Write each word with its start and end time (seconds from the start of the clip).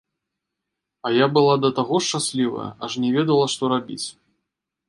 А 1.05 1.11
я 1.23 1.27
была 1.35 1.55
да 1.65 1.69
таго 1.79 1.95
шчаслівая, 2.05 2.65
аж 2.89 2.99
не 3.05 3.09
ведала, 3.19 3.45
што 3.57 3.63
рабіць. 3.75 4.03